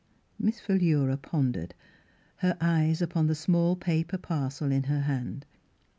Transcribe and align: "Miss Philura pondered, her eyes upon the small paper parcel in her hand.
"Miss 0.45 0.59
Philura 0.59 1.15
pondered, 1.15 1.75
her 2.37 2.57
eyes 2.59 3.03
upon 3.03 3.27
the 3.27 3.35
small 3.35 3.75
paper 3.75 4.17
parcel 4.17 4.71
in 4.71 4.85
her 4.85 5.01
hand. 5.01 5.45